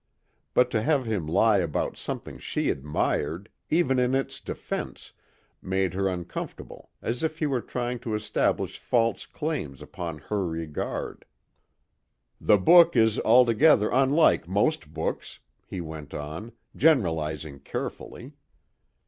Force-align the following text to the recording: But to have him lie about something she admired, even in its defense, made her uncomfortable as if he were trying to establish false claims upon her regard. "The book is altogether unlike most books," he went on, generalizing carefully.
But 0.55 0.71
to 0.71 0.81
have 0.81 1.05
him 1.05 1.27
lie 1.27 1.59
about 1.59 1.95
something 1.95 2.39
she 2.39 2.71
admired, 2.71 3.49
even 3.69 3.99
in 3.99 4.15
its 4.15 4.39
defense, 4.39 5.13
made 5.61 5.93
her 5.93 6.07
uncomfortable 6.07 6.89
as 7.03 7.21
if 7.21 7.37
he 7.37 7.45
were 7.45 7.61
trying 7.61 7.99
to 7.99 8.15
establish 8.15 8.79
false 8.79 9.27
claims 9.27 9.79
upon 9.79 10.17
her 10.17 10.43
regard. 10.47 11.25
"The 12.39 12.57
book 12.57 12.95
is 12.95 13.19
altogether 13.19 13.91
unlike 13.93 14.47
most 14.47 14.91
books," 14.91 15.37
he 15.67 15.81
went 15.81 16.15
on, 16.15 16.53
generalizing 16.75 17.59
carefully. 17.59 18.33